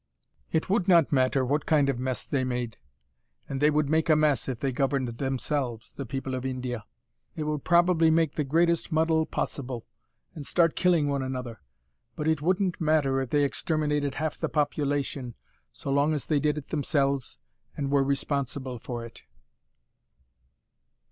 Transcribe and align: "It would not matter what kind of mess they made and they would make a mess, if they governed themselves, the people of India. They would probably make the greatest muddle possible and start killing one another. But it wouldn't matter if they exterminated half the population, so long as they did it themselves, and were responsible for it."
"It 0.51 0.67
would 0.67 0.87
not 0.87 1.11
matter 1.11 1.45
what 1.45 1.67
kind 1.67 1.87
of 1.87 1.99
mess 1.99 2.25
they 2.25 2.43
made 2.43 2.79
and 3.47 3.61
they 3.61 3.69
would 3.69 3.87
make 3.87 4.09
a 4.09 4.15
mess, 4.15 4.49
if 4.49 4.59
they 4.59 4.71
governed 4.71 5.07
themselves, 5.09 5.91
the 5.93 6.07
people 6.07 6.33
of 6.33 6.43
India. 6.43 6.85
They 7.35 7.43
would 7.43 7.63
probably 7.63 8.09
make 8.09 8.33
the 8.33 8.43
greatest 8.43 8.91
muddle 8.91 9.27
possible 9.27 9.85
and 10.33 10.43
start 10.43 10.75
killing 10.75 11.07
one 11.07 11.21
another. 11.21 11.61
But 12.15 12.27
it 12.27 12.41
wouldn't 12.41 12.81
matter 12.81 13.21
if 13.21 13.29
they 13.29 13.43
exterminated 13.43 14.15
half 14.15 14.39
the 14.39 14.49
population, 14.49 15.35
so 15.71 15.91
long 15.91 16.15
as 16.15 16.25
they 16.25 16.39
did 16.39 16.57
it 16.57 16.69
themselves, 16.69 17.37
and 17.77 17.91
were 17.91 18.03
responsible 18.03 18.79
for 18.79 19.05
it." 19.05 19.21